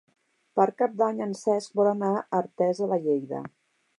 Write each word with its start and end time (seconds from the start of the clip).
Per 0.59 0.63
Cap 0.81 0.95
d'Any 1.01 1.19
en 1.25 1.35
Cesc 1.41 1.77
vol 1.81 1.91
anar 1.91 2.11
a 2.21 2.25
Artesa 2.39 2.91
de 2.95 3.01
Lleida. 3.07 3.45